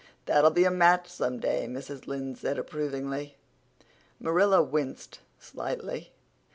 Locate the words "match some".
0.71-1.39